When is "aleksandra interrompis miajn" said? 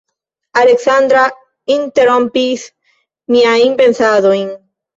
0.61-3.79